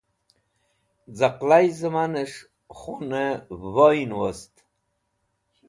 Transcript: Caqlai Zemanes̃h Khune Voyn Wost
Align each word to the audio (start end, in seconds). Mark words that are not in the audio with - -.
Caqlai 1.17 1.65
Zemanes̃h 1.79 2.39
Khune 2.77 3.25
Voyn 3.73 4.11
Wost 4.19 4.53